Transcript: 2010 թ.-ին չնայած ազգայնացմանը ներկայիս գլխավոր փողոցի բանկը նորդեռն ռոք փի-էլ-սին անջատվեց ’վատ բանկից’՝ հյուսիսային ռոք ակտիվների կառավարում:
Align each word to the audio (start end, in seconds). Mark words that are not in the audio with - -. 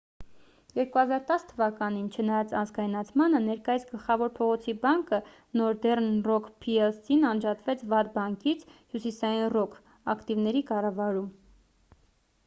2010 0.77 1.43
թ.-ին 1.49 1.97
չնայած 2.15 2.53
ազգայնացմանը 2.61 3.41
ներկայիս 3.47 3.85
գլխավոր 3.89 4.31
փողոցի 4.39 4.75
բանկը 4.87 5.19
նորդեռն 5.63 6.09
ռոք 6.29 6.49
փի-էլ-սին 6.65 7.29
անջատվեց 7.35 7.85
’վատ 7.93 8.11
բանկից’՝ 8.19 8.65
հյուսիսային 8.73 9.47
ռոք 9.59 9.77
ակտիվների 10.17 10.65
կառավարում: 10.75 11.29